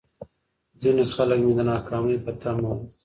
ځيني 0.81 1.03
خلک 1.15 1.39
مې 1.45 1.53
د 1.57 1.61
ناکامۍ 1.71 2.17
په 2.25 2.31
تمه 2.41 2.69
وو. 2.75 2.81